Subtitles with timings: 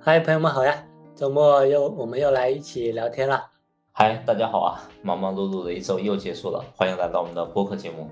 [0.00, 0.86] 嗨，朋友们好呀！
[1.16, 3.44] 周末又我们又来一起聊天了。
[3.90, 4.88] 嗨，大家好啊！
[5.02, 8.08] 忙忙碌碌的一周又结束了，欢迎来到我们的播客节目。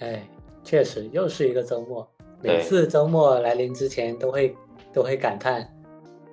[0.00, 0.28] 哎，
[0.64, 2.06] 确实又是一个周末。
[2.42, 4.56] 每次周末来临之前，都会
[4.92, 5.72] 都会感叹：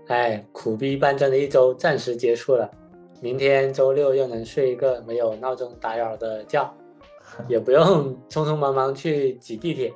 [0.08, 2.70] 哎，苦逼搬砖的一周暂时结束了。
[3.22, 6.74] 明天周六又能睡一个没有闹钟打扰的觉，
[7.48, 9.94] 也不用匆匆忙忙去挤地铁，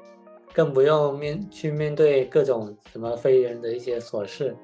[0.53, 4.55] 更不用面去面对各种什么非人的一些琐事。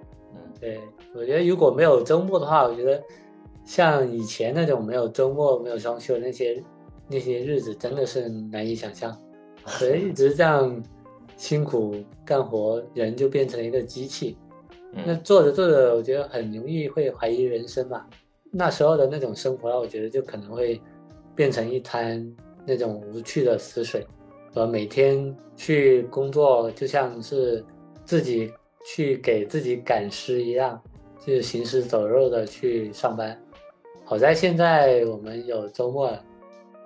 [0.59, 0.79] 对，
[1.13, 3.01] 我觉得如果没有周末的话，我觉得
[3.63, 6.63] 像以前那种没有周末、没有双休那些
[7.07, 9.15] 那些日子，真的是难以想象。
[9.65, 10.83] 所以一直这样
[11.35, 14.35] 辛苦干活，人就变成了一个机器。
[15.05, 18.05] 那做着做着，我觉得很容易会怀疑人生嘛。
[18.51, 20.81] 那时候的那种生活，我觉得就可能会
[21.35, 22.35] 变成一滩
[22.65, 24.07] 那种无趣的死水，
[24.55, 27.63] 呃，每天去工作就像是
[28.03, 28.51] 自己。
[28.89, 30.81] 去给自己赶尸一样，
[31.19, 33.37] 就是行尸走肉的去上班。
[34.05, 36.09] 好在现在我们有周末，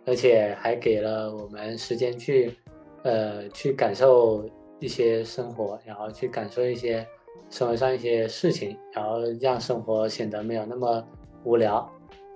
[0.04, 2.58] 而且还给了我们时间去，
[3.04, 4.44] 呃，去感受
[4.80, 7.06] 一些生活，然后去感受一些
[7.52, 11.06] 生活上一些事情，然后让生活显得没有那么
[11.44, 11.88] 无聊。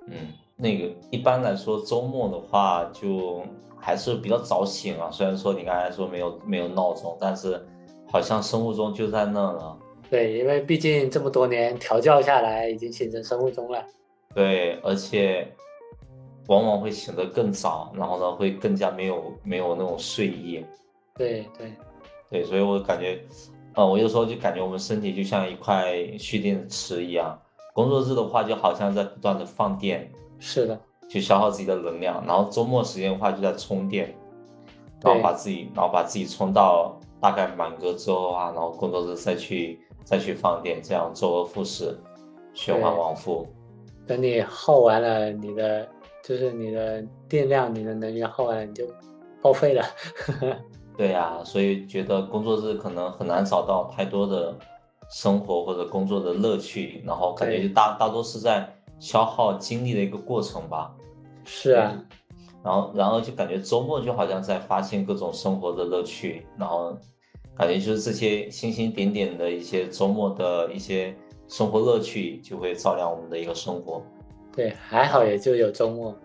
[0.06, 0.16] 嗯，
[0.56, 3.42] 那个一般来说周末的话，就
[3.80, 5.10] 还是比较早醒啊。
[5.10, 7.60] 虽然说你刚才说没有没有闹钟，但是。
[8.16, 9.78] 好像生物钟就在那了，
[10.10, 13.84] 对，因为毕竟这么多年调教下来，已经形成生物钟了。
[14.34, 15.46] 对，而且
[16.48, 20.66] 往往会醒得更早，然后呢，会更加没有没有那种睡意。
[21.18, 21.74] 对对
[22.30, 23.20] 对，所以我感觉，
[23.74, 27.38] 呃，我有时候就感觉我们身体就像一块蓄电池一样，
[27.74, 30.80] 工作日的话就好像在不断的放电，是的，
[31.10, 34.16] 去消耗自己的能量，然后周末时间的话就在充电，
[35.02, 36.98] 然后把自己，然后把自己充到。
[37.20, 41.98] 大概满格之后啊，然后工作日再去再去放电，这样周而复始，
[42.54, 43.48] 循环往复。
[44.06, 45.88] 等你耗完了你的，
[46.24, 48.86] 就是你的电量，你的能源耗完了，你就
[49.42, 49.84] 报废了。
[50.96, 54.56] 对呀，所以觉得工作日可能很难找到太多的
[55.10, 60.96] 生活或者工作的乐趣，然后感觉就大大多是在消耗精力的一个过程吧。
[61.44, 62.00] 是啊。
[62.64, 66.98] 然后，然后就感觉周末就好像在发现各种生活的乐趣，然后
[67.58, 71.16] 感觉就是这些星星点点的一些周末的一些
[71.48, 74.04] 生活乐趣，就会照亮我们的一个生活。
[74.52, 76.16] 对，还好也就有周末。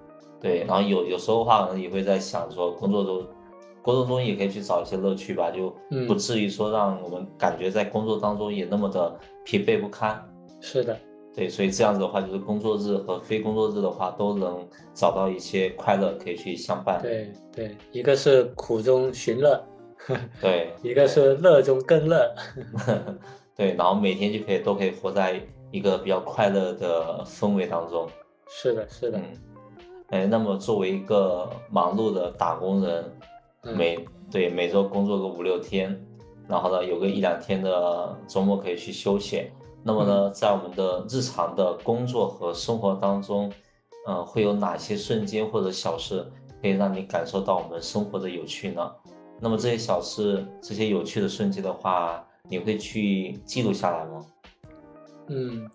[0.40, 3.26] 对，然后有有时候的话，可能也会在想说，工作中
[3.82, 5.74] 工作中也可以去找一些乐趣吧，就
[6.06, 10.22] 不至于说让我们感觉在工作当中也那么的疲惫不堪。
[10.60, 10.96] 是的。
[11.32, 17.00] 对，所以这样子的话，就是工作日和非工作日的话，都能找到一些快乐可以去相伴。
[17.00, 19.62] 对对，一个是苦中寻乐，
[20.40, 22.34] 对， 一个是乐中更乐，
[23.56, 25.40] 对，然后每天就可以都可以活在
[25.70, 28.08] 一个比较快乐的氛围当中。
[28.48, 29.18] 是的，是的。
[29.18, 29.24] 嗯，
[30.08, 33.04] 哎，那么作为一个忙碌的打工人，
[33.62, 36.04] 每对每周工作个五六天，
[36.48, 39.52] 然后呢，有个一两天的周末可以去休闲。
[39.82, 43.52] 那么呢，在我们的日常的工作和生活当中，
[44.06, 46.26] 呃，会有哪些瞬间或者小事
[46.60, 48.90] 可以让你感受到我们生活的有趣呢？
[49.40, 54.26] 那么这些小事、这些有趣的瞬间的话，你会去记录下来吗？
[55.28, 55.68] 嗯，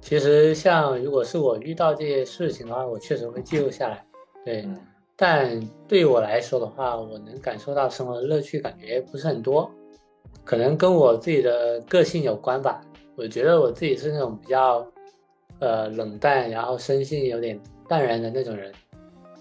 [0.00, 4.04] 其实像如果是我遇到这些事情的话，我确实会记录下来。
[4.44, 4.66] 对，
[5.14, 9.70] 但对于我来说的话，我能感受到生活的乐趣感觉不是很多，
[10.44, 12.80] 可能跟我自己的个性有关吧。
[13.14, 14.86] 我觉得我自己是那种比较，
[15.58, 18.72] 呃，冷淡，然后生性有点淡然的那种人。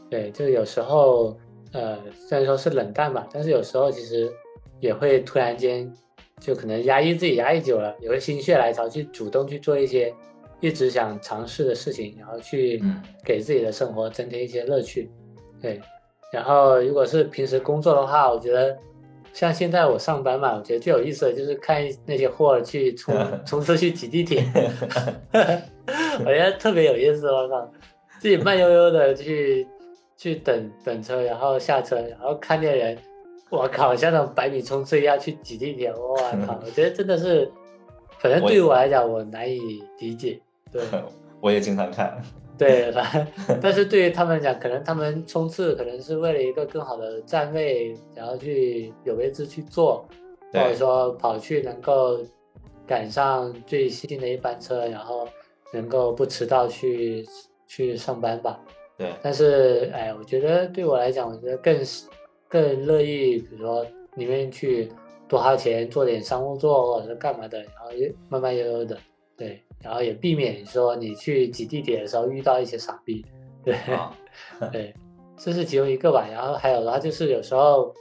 [0.10, 1.38] 对，就有时候，
[1.74, 4.32] 呃，虽然说是冷淡吧，但是有时候其实
[4.80, 5.92] 也会突然间，
[6.40, 10.14] 就可能压抑自己压抑久了，也会心血来潮去主动去做一些
[10.60, 12.82] 一直想尝试的事情，然后去
[13.24, 15.10] 给自己的生活增添一些乐趣。
[15.62, 15.80] 对，
[16.32, 18.78] 然后如果是平时工作的话，我觉得。
[19.34, 23.16] 像现在我上班嘛，我觉得最有意思的就是看那些货去冲
[23.48, 24.44] 冲车去挤地铁
[25.32, 27.32] 我觉得特别有意思。
[27.32, 27.72] 我靠，
[28.20, 29.66] 自己慢悠悠的去
[30.22, 32.96] 去等等车，然后下车，然后看见人，
[33.50, 36.16] 我靠，像那种百米冲刺一样去挤地铁，我
[36.46, 37.52] 靠，我觉得真的是，
[38.22, 40.40] 反正对于我来讲，我难以理解。
[40.72, 40.80] 对，
[41.40, 42.22] 我也经常看。
[42.56, 42.94] 对，
[43.60, 50.06] 但是对于他们讲，可能他们冲刺可能是为了一个更好的站位，然后去有位置去坐，
[50.54, 52.20] 或者说跑去能够
[52.86, 55.28] 赶上最新的一班车，然后
[55.74, 57.26] 能够不迟到去
[57.66, 58.60] 去上班吧。
[59.02, 61.76] 对，但是哎，我觉得对我来讲，我觉得更
[62.48, 63.84] 更乐意，比如说
[64.16, 64.92] 宁愿去
[65.28, 67.90] 多花钱做点商务座，或者是干嘛的，然后
[68.30, 68.96] 慢慢悠悠的，
[69.36, 73.26] 对，然后也避免说你去挤地铁的时候遇到一些傻逼，
[73.66, 73.76] 对，
[74.72, 74.94] 对，
[75.36, 76.28] 这是其中一个吧。
[76.32, 77.92] 然后还有的话就是有时候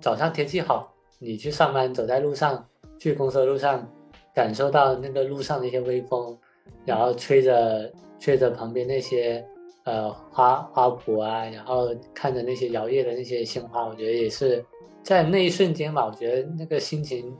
[0.00, 2.64] 早上天气好，你去上班走在路上，
[3.00, 3.84] 去公司的路上，
[4.32, 6.38] 感受到那个路上的一些微风，
[6.84, 7.90] 然后吹着
[8.20, 9.44] 吹着旁边那些
[9.86, 14.62] 呃花花圃啊，然后看着那些摇曳的那些鲜花，我觉得也是
[15.02, 17.34] 在那一瞬间吧，我觉得那个心情。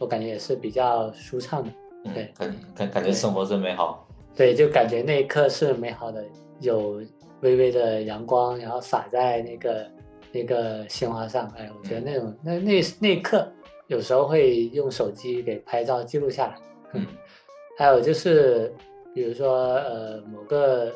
[0.00, 1.70] 我感觉也是比较舒畅的，
[2.12, 4.04] 对，感感感觉生活真美好，
[4.34, 6.24] 对，就感觉那一刻是美好的，
[6.58, 7.00] 有
[7.42, 9.86] 微微的阳光，然后洒在那个
[10.32, 13.48] 那个鲜花上，哎，我觉得那种那那那一刻，
[13.86, 16.56] 有时候会用手机给拍照记录下来，
[16.94, 17.06] 嗯，
[17.78, 18.74] 还有就是，
[19.14, 20.92] 比如说呃某个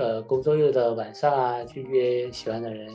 [0.00, 2.88] 呃工作日的晚上啊，去约喜欢的人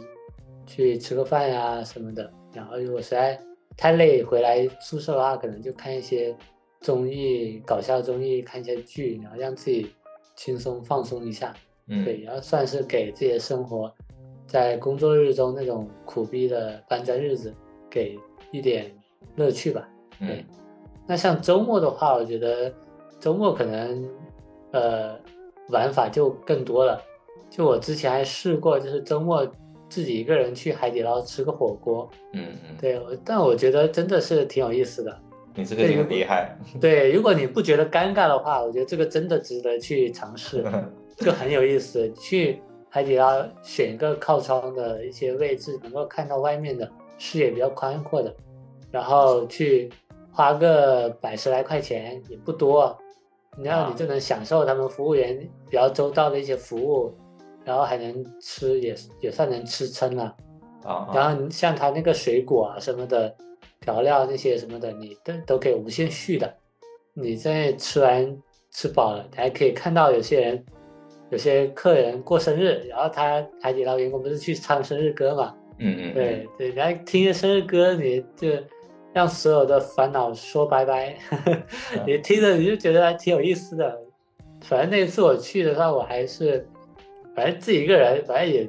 [0.66, 3.40] 去吃个饭呀什么的，然后如果实在。
[3.78, 6.34] 太累，回来宿舍的话，可能就看一些
[6.80, 9.94] 综艺、搞笑综艺，看一些剧，然后让自己
[10.34, 11.54] 轻松放松一下。
[11.88, 13.94] 嗯，对，然后算是给自己的生活，
[14.48, 17.54] 在工作日中那种苦逼的搬家日子，
[17.90, 18.18] 给
[18.54, 18.90] 一点
[19.36, 19.90] 乐趣吧。
[20.22, 20.46] 对，
[21.06, 22.74] 那像周末的话，我觉得
[23.20, 24.10] 周末可能
[24.72, 25.20] 呃
[25.70, 27.02] 玩法就更多了。
[27.50, 29.46] 就我之前还试过，就是周末。
[29.88, 35.16] 自己一个人去海底捞吃个火锅，嗯嗯，对，但我觉得真的是挺有意思的。
[35.54, 36.58] 你这个挺厉害。
[36.82, 40.66] 对，如果你不觉得尴尬的话，我觉得这个真的值得去尝试，
[41.18, 42.12] 就很有意思。
[42.14, 42.60] 去
[42.90, 48.36] 海底捞选一个靠窗的一些位置，能够看到外面的视野比较宽阔的，
[48.92, 49.90] 然后去
[50.32, 52.98] 花个百十来块钱也不多，
[53.64, 55.38] 然后你就能享受他们服务员
[55.70, 57.14] 比较周到的一些服务。
[57.64, 60.36] 然后还能吃，也也算能吃撑了，
[60.84, 61.10] 啊。
[61.12, 63.36] 然后像他那个水果啊什么的，
[63.82, 66.54] 调料那些什么的，你都都可以无限续的。
[67.16, 68.38] 你在吃完
[68.70, 70.66] 吃饱了，还可以看到有些人，
[71.32, 75.56] 有些客人过生日，然后他海底捞员工不是去唱生日歌嘛？
[75.80, 76.14] 嗯嗯。
[76.14, 78.50] 对对，然后听着生日歌，你就
[79.16, 81.18] 让所有的烦恼说拜拜。
[82.06, 83.98] 你听着你就觉得还挺有意思的。
[84.62, 86.68] 反正那次我去的话，我还是。
[87.36, 88.66] 反正自己一个人，反正也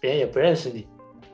[0.00, 0.86] 别人也不认识你，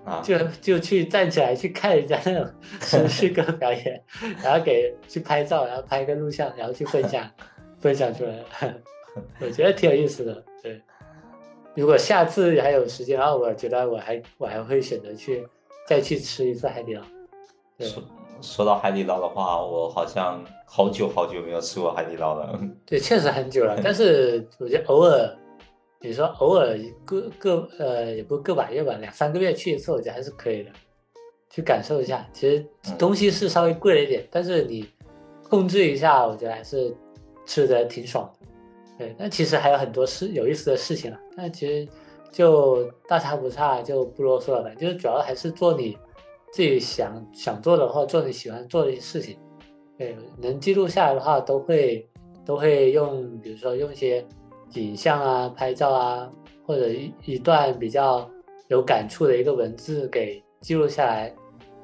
[0.05, 4.03] 啊，就就去站起来去看人家那种 生日歌表演，
[4.43, 7.25] 然后给去拍照，然后拍个录像，然后去分享，
[7.79, 8.75] 分享出来，
[9.39, 10.45] 我觉得挺有意思的。
[10.61, 10.83] 对，
[11.77, 15.47] 如果下次还有时间，的话我觉得我还我还会选择去
[15.87, 17.03] 再去吃一次海底捞。
[17.79, 18.03] 说
[18.43, 22.59] 说到海底捞的话，我好像好久好久没有吃过海底捞了。
[22.85, 25.39] 对，确实很久了，但是我觉得偶尔。
[26.05, 30.71] 你说偶尔个个呃也不个把月吧，两三个月去一次，我觉得还是可以的，
[31.49, 32.29] 去感受一下。
[32.33, 32.67] 其实
[32.99, 34.85] 东西是稍微贵了一点，但是你
[35.49, 36.93] 控制一下，我觉得还是
[37.47, 38.47] 吃的挺爽的。
[38.99, 41.89] 对，那其实还有很多事有意思的事情了，那其实
[42.33, 44.75] 就大差不差，就不啰嗦了。
[44.75, 45.97] 就是主要还是做你
[46.53, 49.37] 自己想想做的话，做你喜欢做的一些事情。
[49.99, 52.09] 对，能记录下来的话，都会
[52.45, 54.25] 都会用，比如说用一些。
[54.75, 56.33] 影像啊，拍照啊，
[56.67, 58.27] 或者一一段比较
[58.69, 61.31] 有感触的一个文字给记录下来，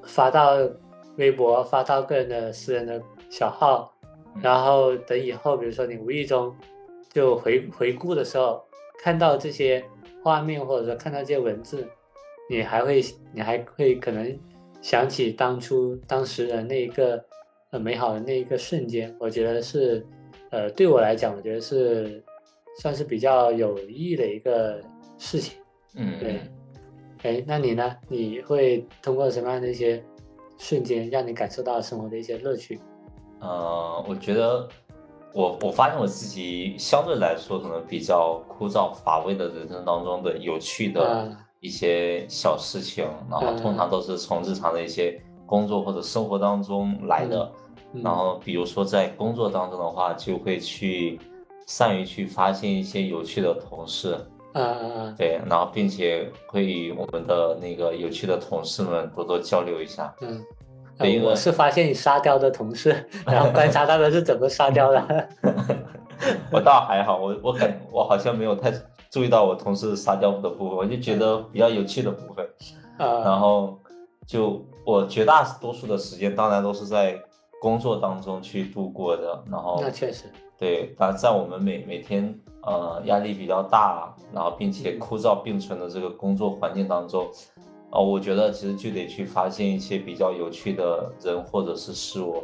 [0.04, 0.56] 发到
[1.18, 2.98] 微博，发到个人的私人的
[3.28, 3.92] 小号，
[4.40, 6.56] 然后等以后，比如说你无意中
[7.10, 8.64] 就回回顾的时候，
[9.02, 9.84] 看到这些
[10.25, 11.87] 画面，或者说看到这些文字，
[12.48, 14.25] 你还会你还会可能
[14.80, 17.25] 想起当初当时的那一个
[17.70, 20.06] 很美好的那一个瞬间，我觉得是，
[20.50, 22.23] 呃，对我来讲，我觉得是。
[22.80, 24.80] 算是比较有意义的一个
[25.18, 25.58] 事情，
[25.97, 26.40] 嗯，对，
[27.25, 27.97] 哎，那你呢？
[28.06, 30.00] 你会通过什么样的一些
[30.56, 32.78] 瞬间，让你感受到生活的一些乐趣？
[33.40, 34.68] 呃，我觉得
[35.35, 47.50] 我我发现我自己相对来说可能比较枯燥乏味的人生当中的有趣的一些小事情，然后通常都是从日常的一些工作或者生活当中来的。
[48.02, 51.18] 然后比如说在工作当中的话，就会去。
[51.70, 54.16] 善于去发现一些有趣的同事，
[54.54, 60.42] 嗯嗯嗯，对，然后并且会与我们的那个有趣的同事们多多交流一下，嗯，
[61.22, 65.28] 我是发现你沙雕的同事， 然后观察他们是怎么沙雕的，
[66.50, 68.72] 我倒还好，我我感我好像没有太
[69.10, 72.46] 注意到我同事撒娇的部分，我就觉得比较有趣的部分，
[72.98, 73.78] 啊，然后
[74.26, 77.18] 就我绝大多数的时间当然都是在
[77.60, 80.24] 工作当中去度过的，然后那确实。
[80.58, 87.28] 对，但在我们每每天呃压力比较大，然后并且枯燥并存的这个工作环境当中，
[87.90, 92.42] 呃，我觉得其实就得去发现一些比较有趣的人或者是事物，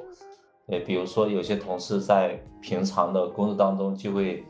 [0.68, 4.44] 对，比如说有些同事在平常的工作当中就会，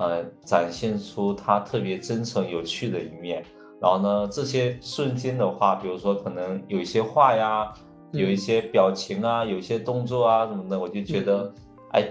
[0.00, 3.44] 呃，展现出他特别真诚有趣的一面。
[3.82, 7.70] 然后呢，这些瞬间的话，比如说可能有一些话呀，
[8.12, 11.52] 有一些表情啊，有一些动作啊什么的，我就觉得，
[11.92, 12.08] 哎，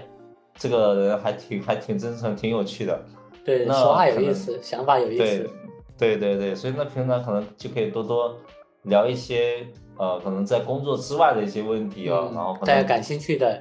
[0.54, 3.04] 这个人还挺还挺真诚，挺有趣的。
[3.44, 5.50] 对，说话有意思，想法有意思。
[5.98, 8.36] 对对对，所以那平常可能就可以多多
[8.84, 9.66] 聊一些，
[9.96, 13.60] 呃，可能在工作之外的一些问题啊，然后大家感兴趣的。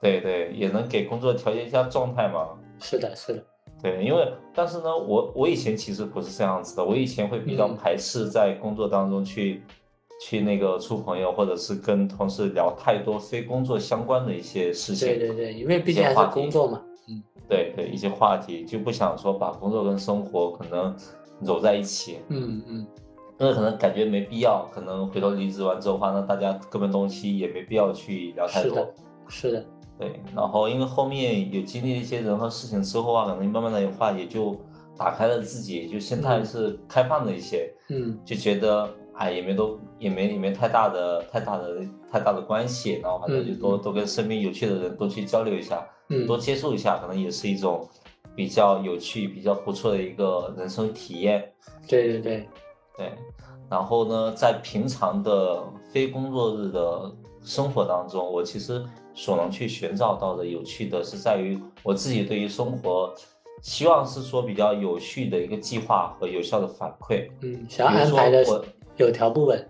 [0.00, 2.48] 对对，也能给工作调节一下状态嘛。
[2.80, 3.44] 是的，是的。
[3.82, 9.62] 对，因为但是呢，我我以前其实不是这样子的，我以前会比较排斥在工作当中去
[10.20, 15.06] 去那个处朋友，或者是跟同事聊太多非工作相关的一些事情。
[15.06, 16.82] 对对对，因为毕竟还是工作嘛。
[17.08, 20.94] 嗯，对对，一些话题就不想说把工作跟生活可能
[21.40, 22.18] 揉在一起。
[22.28, 22.86] 嗯嗯，
[23.38, 28.70] 因为可能感觉没必要，可能回头离职完之后的话，那大家各奔东西也没必要去聊太多。
[28.70, 28.94] 是的，
[29.28, 29.64] 是的。
[29.98, 34.56] 对，然后因为后面有经历一些人和事情之后啊，可能慢慢的话也就
[34.96, 47.88] 打开了自己，就心态是开放了一些，嗯，就觉得哎也没都也没也没太大的太大的太大的关系，然后反正就多多跟身边有趣的人多去交流一下，嗯，多接触一下，可能也是一种
[48.36, 51.52] 比较有趣、比较不错的一个人生体验。
[51.88, 52.48] 对对对。
[52.96, 53.12] 对，
[53.70, 55.62] 然后呢，在平常的
[55.92, 57.14] 非工作日的
[57.48, 58.84] 生活当中，我其实。
[59.14, 63.12] 所能去寻找到的有趣的是在于我自己对于生活，
[63.60, 67.28] 希望是说比较有序的一个计划和有效的反馈。
[67.42, 68.44] 嗯，想要安排的
[68.96, 69.66] 有条不紊。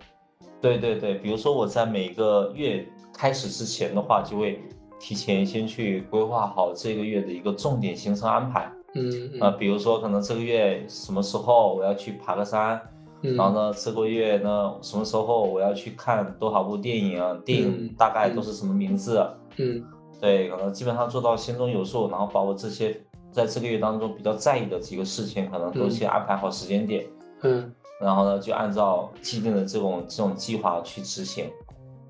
[0.61, 4.61] 对对对，比如说我在每个月开始之前的话，就会
[4.99, 8.71] 提前先去规划好这个月的一个重点行程安排。
[8.93, 12.79] 嗯啊，比如说可能这个月什么时候我要去爬个山。
[13.21, 17.21] 然后呢，这个月呢，什么时候我要去看多少部电影？
[17.21, 19.25] 啊电影大概都是什么名字？
[19.57, 19.83] 嗯，
[20.21, 22.97] 对，可能基本上做到心中有数，然后把我这些
[23.31, 27.05] 在这个月当中比较在意的几个事情，可能都先安排好时间点。
[27.41, 31.49] 嗯，然后呢，就按照既定的这种这种计划去执行。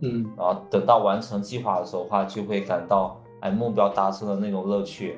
[0.01, 5.17] 嗯，然后等到完成计划的时候的话，就会感到哎目标达成的那种乐趣。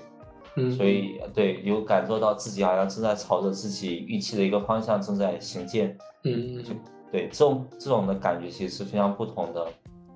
[0.56, 6.74] 嗯，所以对，有感受到自己好像正在朝着自己预期的一个方向正在行进，嗯，就
[7.10, 9.68] 对这种这种的感觉其实是非常不同的，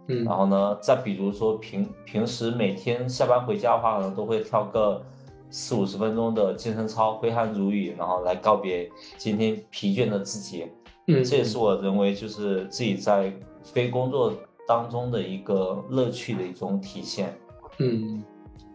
[0.10, 5.02] 嗯，然后呢，再比如说平平时每天下班回家的话，可能都会跳个
[5.50, 10.68] 四五十分钟的健身操，挥汗如雨，然后来告别今天疲倦的自己，
[11.08, 14.34] 嗯，这也是我认为就是自己在非工作
[14.68, 17.34] 当中的一个乐趣的一种体现，
[17.80, 18.22] 嗯。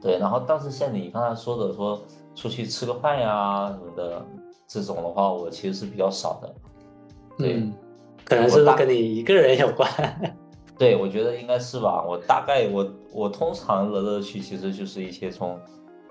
[0.00, 2.02] 对，然后但是像你刚才说的，说
[2.34, 4.24] 出去吃个饭呀什么的，
[4.66, 6.54] 这种的话，我其实是比较少的。
[7.36, 7.62] 对，
[8.24, 9.86] 可能是跟你一个人有关。
[10.78, 12.02] 对，我觉得应该是吧。
[12.08, 15.60] 我大概我我通常的乐趣其实就是一些从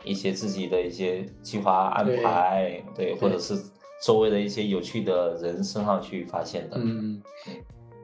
[0.04, 3.60] 一些自己的一些计划安排，对，或者是
[4.04, 6.78] 周围的一些有趣的人身上去发现的。
[6.80, 7.20] 嗯，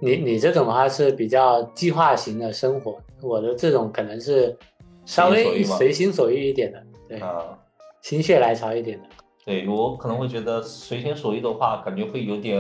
[0.02, 4.58] 你你这种的话是比较计划型的生活，我的这种可能是。
[5.06, 7.58] 稍微随心所欲一点的，对，啊
[8.02, 9.06] 心血来潮一点的。
[9.46, 12.60] 对我可能会觉得随心所欲的话，感觉会有点，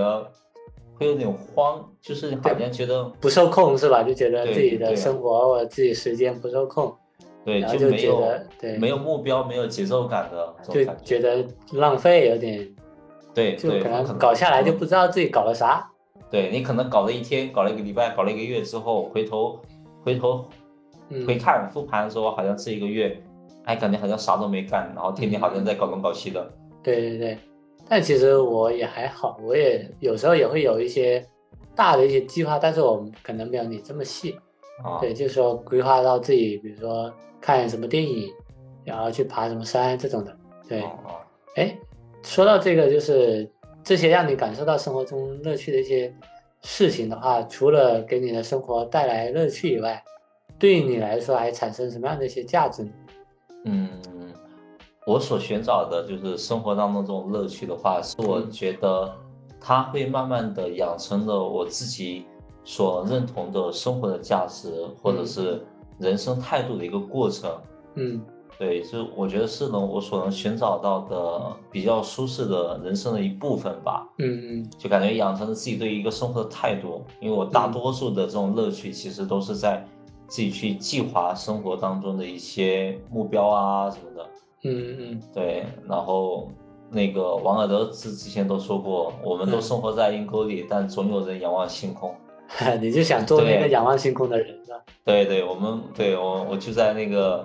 [0.97, 4.03] 会有点慌，就是好像觉得不受控是吧？
[4.03, 6.95] 就觉得自己的生活或者自己时间不受控，
[7.43, 12.75] 对，然后就觉得对没有目标、没有节奏感的，就觉得浪费有点，
[13.33, 15.89] 对，就可能搞下来就不知道自己搞了啥。
[16.29, 19.59] 对你可能搞了一天，搞了一个礼拜，搞了一个月之后，回头
[20.03, 20.45] 回头。
[21.25, 23.21] 回看复盘的时候，好像这一个月，
[23.65, 26.51] 哎，感觉好像啥都没干，然后天天好像在搞东搞西的。
[26.83, 27.37] 对对对，
[27.87, 31.25] 但其实我也还好，我也有时候也会有一些
[31.75, 34.35] 大的一些计划，但是我可能没有你这么细。
[34.83, 37.09] 啊，对，就是说规划到自己，比如说
[37.39, 38.29] 看什么电影，
[38.83, 40.37] 然后去爬什么山这种的。
[40.67, 40.83] 对，
[41.55, 41.77] 哎，
[42.23, 43.49] 说到这个，就是
[43.83, 46.13] 这些让你感受到生活中乐趣的一些
[46.61, 50.03] 事情的话，除了给你的生活带来乐趣以外，
[50.57, 52.91] 对于你来说，还产生什么样的一些价值呢？
[53.65, 53.89] 嗯，
[55.05, 59.13] 我所寻找的就是生活当中这种乐趣的话，是我觉得
[59.59, 62.25] 它会慢慢的养成了我自己
[62.63, 65.61] 所认同的生活的价值，或者是
[65.99, 67.51] 人生态度的一个过程。
[67.95, 68.21] 嗯，
[68.57, 74.07] 对，就我觉得是能，我所能寻找到的比较舒适的人生的一部分吧。
[74.19, 79.85] 嗯嗯，就感觉养成了自己对一个生活的态度，因为我大多数的这种乐趣其实都是在。
[80.27, 84.29] 自己去计划生活当中的一些目标啊什么的，
[84.63, 85.65] 嗯嗯，对。
[85.87, 86.49] 然后
[86.89, 92.13] 那个王尔德之之前都说过，我们都生活在阴沟里，但总有人仰望星空。
[92.79, 94.77] 你就想做那个仰望星空的人是吧？
[95.03, 97.43] 对对，我们对我我就在那个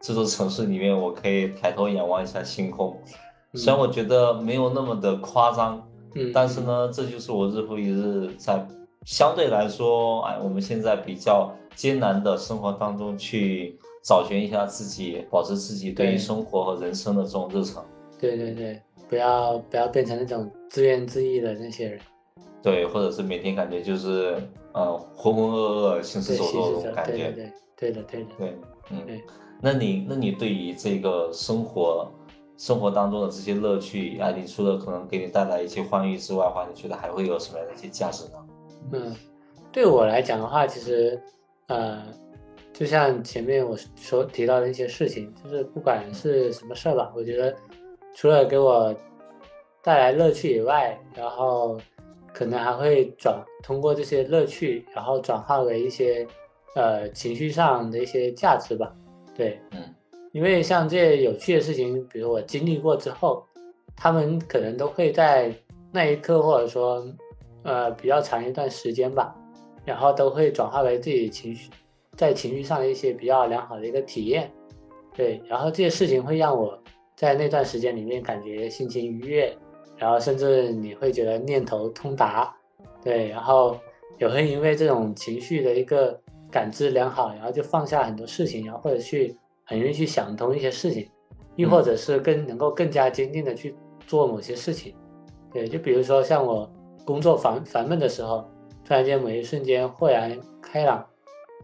[0.00, 2.96] 这座城市里面，我可以抬头仰望一下星空。
[3.54, 5.80] 虽然我觉得没有那么的夸张，
[6.16, 8.66] 嗯，但是呢，这就是我日复一日在
[9.06, 17.82] 相对来说，哎，我们现在比较艰难的生活当中去找寻一下自己，保持自己对于生活和人生的这种热忱。
[18.18, 22.00] 对对对，不要不要变成那种自怨自艾的那些人。
[22.62, 24.36] 对，或者是每天感觉就是
[24.72, 27.30] 呃浑浑噩噩、行尸走肉那种感觉。
[27.30, 28.28] 对对对的对的。
[28.38, 28.56] 对，
[28.90, 29.20] 嗯，
[29.62, 32.10] 那你那你对于这个生活？
[32.58, 38.32] 生活当中的这些乐趣啊，你除了可能给你带来一些欢愉之外的话，你觉得还会有什么样的一些价值呢？
[38.92, 39.14] 嗯，
[39.72, 41.20] 对我来讲的话，其实，
[41.68, 42.02] 呃，
[42.72, 47.54] 就像前面我说提到的一些事情，就是不管是什么事儿吧，我觉得
[48.14, 48.94] 除了给我
[49.82, 51.78] 带来乐趣以外，然后
[52.32, 56.26] 可能还会转通过这些乐趣，然后转化为一些
[56.74, 58.94] 呃情绪上的一些价值吧。
[59.34, 59.94] 对，嗯。
[60.32, 63.44] 因为像这些有趣的事情，比如我经历过之后，
[63.96, 65.52] 他们可能都会在
[65.90, 67.04] 那一刻，或者说，
[67.62, 69.34] 呃，比较长一段时间吧，
[69.84, 71.70] 然后都会转化为自己情绪，
[72.16, 74.50] 在情绪上的一些比较良好的一个体验，
[75.14, 76.80] 对，然后这些事情会让我
[77.16, 79.56] 在那段时间里面感觉心情愉悦，
[79.96, 82.54] 然后甚至你会觉得念头通达，
[83.02, 83.78] 对，然后
[84.18, 89.36] 也会因为这种情绪的一个感知良好，然后就放下很多事情，然后或者去。
[89.62, 91.08] 很容易去想通一些事情，
[91.54, 93.72] 亦或者是更能够更加坚定的去
[94.04, 94.92] 做某些事情。
[95.52, 96.68] 对，就比如说像我
[97.10, 98.48] 工作烦烦闷的时候，
[98.84, 101.04] 突然间某一瞬间豁然开朗，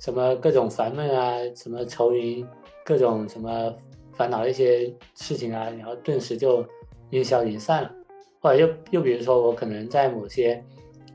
[0.00, 2.44] 什么各种烦闷啊，什么愁云，
[2.84, 3.72] 各种什么
[4.12, 6.66] 烦恼一些事情啊，然后顿时就
[7.10, 7.92] 烟消云散了。
[8.40, 10.60] 或者又又比如说我可能在某些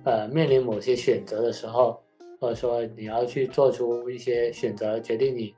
[0.05, 2.01] 呃面临某些选择的时候，
[2.39, 5.53] 或者说你要去做出一些选择，决定你。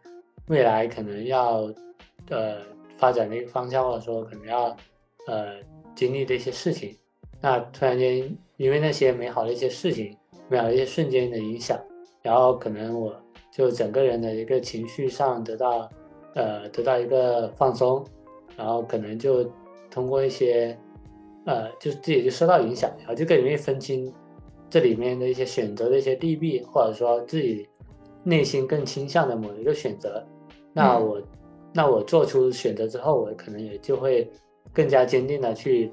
[0.47, 1.71] 未来可能要，
[2.29, 2.57] 呃，
[2.97, 4.75] 发展的一个方向，或者说可能要，
[5.25, 5.53] 呃，
[5.95, 6.93] 经历的一些事情，
[7.39, 8.29] 那突然间
[8.63, 10.15] 因为那些美好的一些事情，
[10.47, 11.77] 美好的一些瞬间的影响，
[12.21, 13.13] 然后可能我
[13.51, 15.89] 就整个人的一个情绪上得到，
[16.33, 18.01] 呃，得到一个放松，
[18.55, 19.43] 然后可能就
[19.91, 20.77] 通过一些，
[21.45, 24.09] 呃，就是自己就受到影响，然后就更容易分清
[24.69, 27.67] 这里面的一些选择的一些利弊，或者说自己
[28.23, 30.25] 内心更倾向的某一个选择。
[30.71, 31.21] 那我，
[31.73, 34.31] 那我做出选择之后，我可能也就会
[34.73, 35.91] 更加坚定的去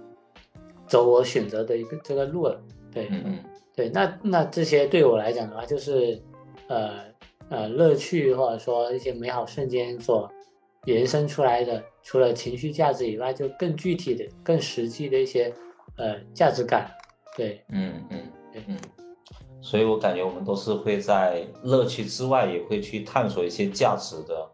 [0.90, 2.60] 走我选择的一个这个路了。
[2.92, 3.38] 对，嗯嗯，
[3.74, 6.20] 对，那那这些对我来讲的话，就是
[6.66, 6.90] 呃
[7.48, 10.28] 呃乐趣或者说一些美好瞬间所
[10.86, 15.54] 延伸出来的，除了情绪价值以外，就更具体的、更实际的一些
[15.96, 16.90] 呃价值感。
[17.36, 18.20] 对，嗯嗯
[18.66, 18.76] 嗯。
[19.62, 24.50] 所以我感觉我们都是会在乐趣之外，也会去探索一些价值的。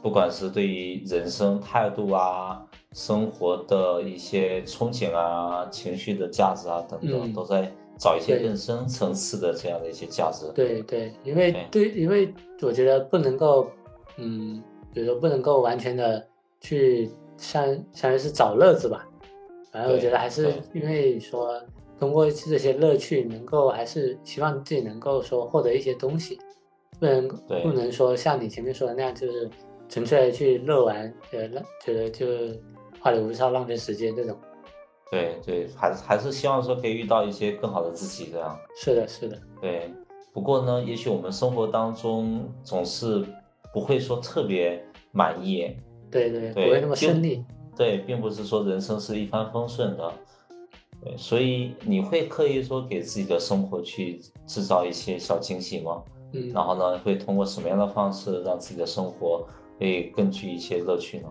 [0.00, 2.64] 不管是对于人生态度啊、
[2.94, 10.46] 生活的一些憧憬啊、情绪的价值啊等等，都在找一些更深层次的这样的一些价值。
[10.54, 13.68] 对对，因为对，因为我觉得不能够，
[14.16, 16.24] 嗯，比如说不能够完全的
[16.60, 19.04] 去像相当于是找乐子吧。
[19.72, 21.60] 反正我觉得还是因为说
[21.98, 26.38] 通过这些乐趣，能够还是希望自己能够说获得一些东西，
[27.00, 29.50] 不能不能说像你前面说的那样，就是。
[29.86, 32.26] 纯粹去乐玩，呃，浪觉得就
[33.04, 34.34] 花里胡哨、浪费时间这种。
[35.10, 38.58] 对对，还是还是希望说可以遇到一些更好的自己这样。
[38.74, 39.38] 是的，是的。
[39.60, 39.92] 对，
[40.32, 43.22] 不过呢，也许我们生活当中总是
[43.74, 45.76] 不会说特别满意。
[46.10, 47.44] 对对，不会那么顺利。
[47.76, 50.10] 对，并不是说人生是一帆风顺的。
[51.02, 56.02] 对，所以你会刻意说给自己的生活去制造一些小惊喜吗？
[56.32, 56.50] 嗯。
[56.54, 59.46] 然后呢，会通过什么样的方式让自己的生活？
[59.78, 61.28] 会更具一些乐趣呢。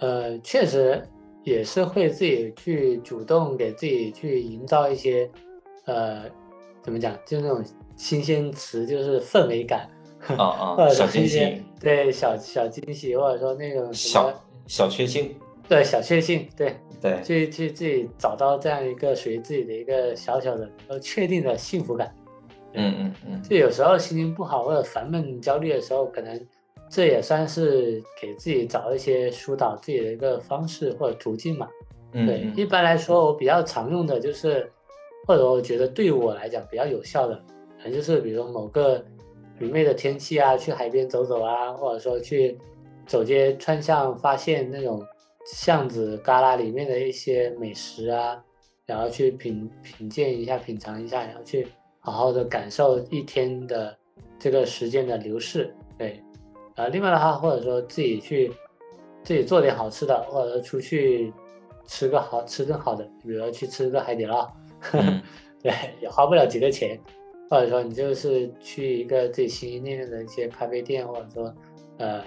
[0.00, 1.02] 呃，确实
[1.42, 5.30] 也是会自己去主动给自己去营造一些，
[5.84, 6.24] 呃，
[6.82, 7.64] 怎么讲，就那种
[7.96, 9.88] 新鲜词，就是氛围感
[10.36, 14.32] 啊啊， 小惊喜，对，小小惊喜，或者说那种小
[14.66, 15.34] 小确幸，
[15.68, 22.14] 对，小确幸，对对，去去自己找到这样一个属于自己的一个小小的呃确定的幸福感。
[22.74, 26.46] 嗯嗯嗯，就有时候心情不好或者烦闷焦虑的时候，可能。
[26.88, 31.68] 这也算是给自己找一些疏导自己的一个方式或者途径嘛。
[32.12, 34.70] 对，一般来说我比较常用的就是，
[35.26, 37.34] 或者我觉得对于我来讲比较有效的，
[37.76, 39.04] 可能就是比如某个
[39.58, 42.56] 明媚的天气啊，去海边走走啊，或者说去
[43.06, 45.04] 走街串巷，发现那种
[45.44, 48.42] 巷子旮旯里面的一些美食啊，
[48.86, 51.66] 然后去品品鉴一下、品尝一下，然后去
[52.00, 53.94] 好好的感受一天的
[54.38, 55.74] 这个时间的流逝。
[55.98, 56.22] 对，
[56.76, 58.52] 呃，另外的话，或者说自己去
[59.22, 61.32] 自己做点好吃的，或者说出去
[61.86, 64.48] 吃个好吃顿好的，比如说去吃个海底捞，
[65.62, 67.00] 对，也花不了几个钱。
[67.48, 71.54] 或者说你就是去一个自己心心念念的一些咖啡店，或者说
[71.96, 72.24] 呃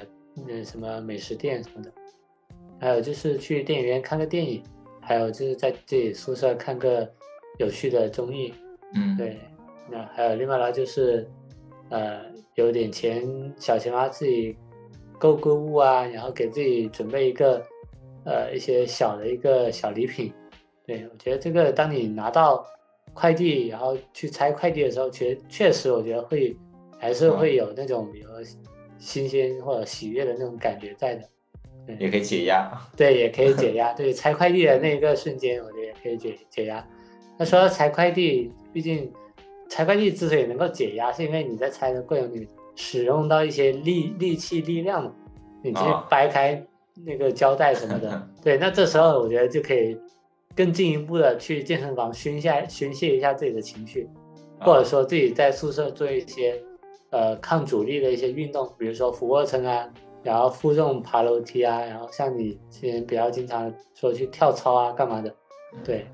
[0.48, 1.92] 那什么美食店什么的，
[2.80, 4.64] 还有就是去电影院看个电影，
[5.02, 7.06] 还有就是在自己宿舍看个
[7.58, 8.54] 有趣的综艺，
[8.96, 9.38] 嗯，对，
[9.92, 11.30] 那还有另外呢就是
[11.90, 12.22] 呃
[12.56, 13.24] 有点钱
[13.58, 14.56] 小钱花自己
[15.18, 17.66] 购购物啊，然后给自己准备一个
[18.26, 20.34] 呃一些小的一个小礼品，
[20.86, 22.66] 对我觉得这个当你拿到。
[23.12, 26.56] 快递，然后去拆快递的时候，其实确实我觉得会
[27.00, 28.30] 还是会有那种比如
[29.00, 31.28] 新鲜或者喜悦的那种感觉在的，
[32.00, 32.72] 也可以解压。
[32.96, 33.92] 对，也可以解压。
[33.94, 36.88] 对，拆快递的那一个瞬间，我觉得也可以解解压。
[37.38, 39.12] 那说到拆快递，毕竟
[39.70, 45.12] 拆快递之所以能够解压，是因为你在拆的过程里使用到一些力力气力量嘛，
[45.64, 45.80] 你去
[46.10, 46.62] 掰开
[47.06, 49.98] 那个胶带什么的， 对，那这时候我觉得就可以。
[50.56, 54.10] 更进一步的去健身房宣泄宣泄一下自己的情绪，
[54.60, 56.60] 或者说自己在宿舍做一些
[57.12, 59.88] 呃抗阻力的一些运动，比如说俯卧撑啊，
[60.22, 65.34] 然后负重爬楼梯啊，然后像你之前比较经常说去跳操啊干嘛的，
[65.82, 66.06] 对，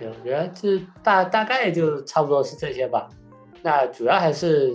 [0.00, 3.08] 对，我觉得这大大概就差不多是这些吧。
[3.62, 4.74] 那主要还是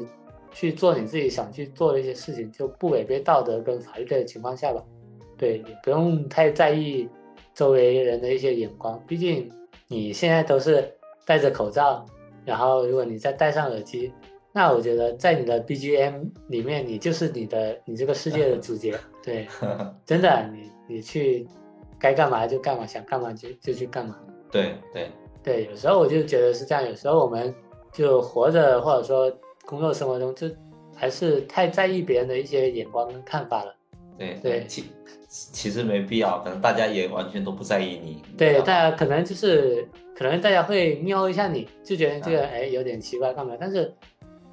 [0.54, 4.82] 去做你自己想去做的一些事情，就不违背道德跟法律的情况下吧。
[5.38, 7.10] 对，也不用太在意。
[7.54, 9.50] 周围人的一些眼光，毕竟
[9.88, 10.94] 你现在都是
[11.26, 12.06] 戴着口罩，
[12.44, 14.12] 然后如果你再戴上耳机，
[14.52, 18.94] 那我觉得在你的 BGM 里面，你就是你的你这个世界的主角。
[19.24, 19.48] 对，
[20.06, 21.48] 真的，你你去
[21.98, 24.20] 该干嘛就干嘛，想干嘛就就去干嘛。
[24.52, 25.10] 对对
[25.44, 27.54] 对，有时候我就觉得是这样，有时候我们
[27.92, 29.32] 就活着或者说
[29.66, 30.48] 工作生活中，就
[30.96, 33.76] 还是太在意别人的一些眼光跟看法了。
[34.18, 34.66] 对对。
[34.68, 34.86] 其
[35.28, 38.24] 其实没必要，可能大家也完全都不在意你。
[38.38, 43.58] 对，大家可能就是可能大家会瞄一下你，就觉得这个哎有点奇怪干嘛？
[43.60, 43.94] 但是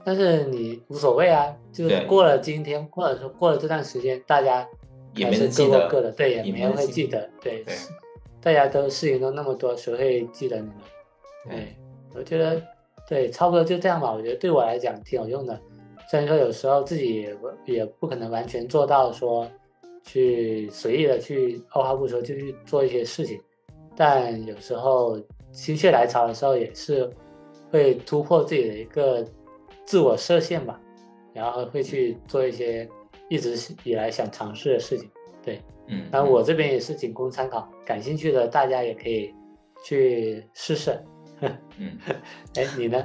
[0.05, 4.67] 但是你无所谓啊，就是过了今天或者说过了这段时间，大家
[5.15, 7.31] 也没人记得，各的对，也没人会记得。
[7.41, 7.65] 对，
[8.43, 10.75] 大家都事情都那么多，谁会记得你呢？
[11.49, 11.77] 对，
[12.15, 12.61] 我觉得
[13.09, 14.13] 对，差不多就这样吧。
[14.13, 15.59] 我觉得对我来讲挺有用的，
[16.11, 17.27] 虽然说有时候自己
[17.65, 19.49] 也不可能完全做到说。
[20.05, 23.41] 去随意的去二话不说就去做一些事情，
[23.95, 25.17] 但有时候
[25.53, 27.09] 心血来潮的时候也是
[27.71, 29.25] 会突破自己的一个
[29.87, 30.81] 自我设限吧，
[31.33, 32.89] 然后会去做一些
[33.29, 35.09] 一直以来想尝试的事情。
[35.41, 35.61] 对，
[35.93, 39.33] 嗯，然后我这边也是仅供参考，感兴趣的大家也可以
[39.85, 40.99] 去试试。
[41.77, 41.99] 嗯，
[42.57, 43.05] 哎，你呢？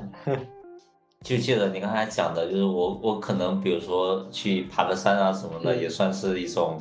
[1.23, 6.79] 就记得你刚才讲的，就是我我可能比如说去爬个山啊什么的，也算是一种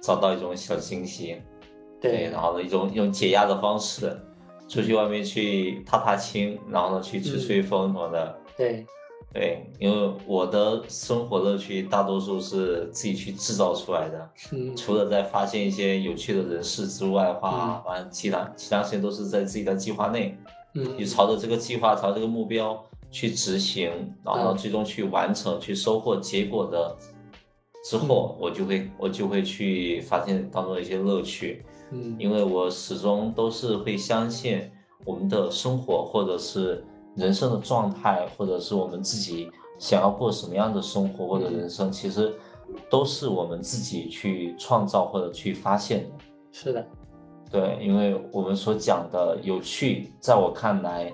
[0.00, 1.36] 找到一种小惊喜，
[2.00, 4.18] 对，然后呢一种用解压的方式，
[4.68, 8.86] 出去外面去踏踏青，然后呢去吹吹风什么的，对，
[9.34, 20.38] 对，因为我的生活乐趣大多数是自己去制造出来的，嗯，除了在发现一些有趣的人事之外的话，完其他其他事情都是在自己的计划内，
[20.74, 22.82] 嗯，你朝着这个计划，朝这个目标。
[23.10, 26.96] 去执行，然后最终去完成，去收获结果的
[27.84, 31.64] 之后，我就会我就会去发现当中的一些乐趣。
[31.92, 34.68] 嗯，因为我始终都是会相信
[35.04, 36.84] 我们的生活，或者是
[37.16, 42.34] 人生的状态，或者是我们自己想要过什么样的生活或者人生，其实
[42.88, 46.10] 都是我们自己去创造或者去发现的。
[46.52, 46.86] 是的，
[47.50, 51.12] 对，因为我们所讲的有趣，在我看来。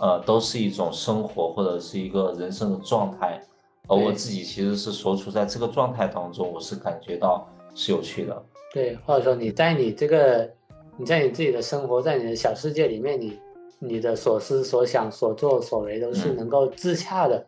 [0.00, 3.42] 呃，都是一种生活或者是一个人生的状态，
[3.88, 8.42] 而我自己其实是所处在这个状态当中，我是感觉到是有趣的。
[8.72, 10.48] 对，或者说你在你这个，
[10.96, 13.36] 你在你自己的生活，在你的小世界里面，你
[13.78, 17.46] 你的所思所想、所作所为都是能够自洽的，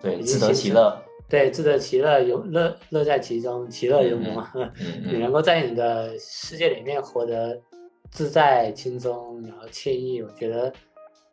[0.00, 0.96] 对，自得其乐。
[1.28, 4.44] 对，自得其乐，有乐乐在其中，其乐融融。
[5.06, 7.56] 你能够在你的世界里面活得
[8.10, 10.72] 自在、轻松，然后惬意，我觉得。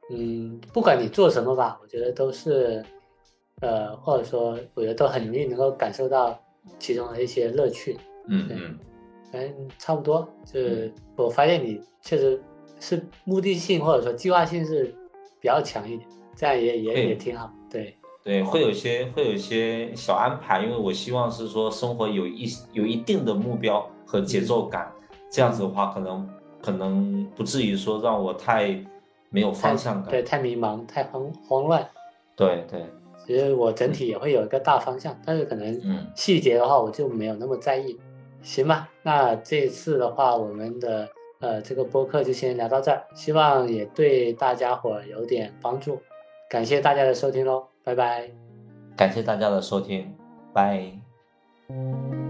[0.10, 2.82] 嗯，不管你做什么吧，我觉得都是，
[3.60, 6.40] 呃，或者说，我觉得都很容易能够感受到
[6.80, 7.98] 其中的一些乐趣。
[8.30, 8.80] 嗯嗯，
[9.30, 10.26] 反正差不多。
[10.46, 12.42] 就是我发现你确实
[12.80, 14.86] 是目的性或者说计划性是
[15.40, 17.52] 比较强一点，这样也也也挺好。
[17.70, 24.92] 对对，会有些会有一些小安排，因为我希望是说生活有一有一定的目标和节奏感，
[25.32, 26.30] 这样子的话，可能
[26.62, 28.80] 可能不至于说让我太。
[29.30, 31.86] 没有方向感，对，太迷茫，太慌慌乱。
[32.34, 32.86] 对对，
[33.26, 38.00] 其实我整体也会有一个大方向，但是可能细节的话我就没有那么在意。
[38.42, 41.06] 行吧，那这次的话，我们的
[41.40, 46.02] 呃这个播客就先聊到这儿，希望也对大家伙有点帮助。
[46.50, 48.30] 感谢大家的收听喽，拜拜。
[48.96, 50.16] 感谢大家的收听，
[50.54, 52.27] 拜。